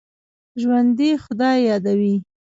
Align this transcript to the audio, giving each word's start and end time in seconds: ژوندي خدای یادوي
ژوندي 0.61 1.09
خدای 1.23 1.57
یادوي 1.69 2.15